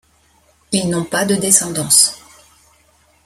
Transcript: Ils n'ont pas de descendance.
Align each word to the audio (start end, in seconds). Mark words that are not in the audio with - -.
Ils 0.71 0.89
n'ont 0.89 1.03
pas 1.05 1.25
de 1.25 1.35
descendance. 1.35 2.19